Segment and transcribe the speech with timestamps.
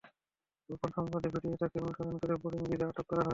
[0.69, 3.29] গোপন সংবাদের ভিত্তিতে তাঁকে অনুসরণ করে বোর্ডিং ব্রিজে আটক করা হয়।